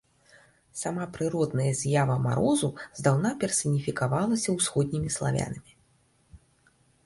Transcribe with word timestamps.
Сама 0.83 1.05
прыродная 1.17 1.73
з'ява 1.81 2.15
марозу 2.25 2.71
здаўна 3.01 3.29
персаніфікавалася 3.45 4.49
ўсходнімі 4.59 5.09
славянамі. 5.21 5.71